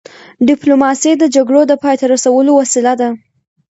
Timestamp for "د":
1.17-1.23, 1.67-1.73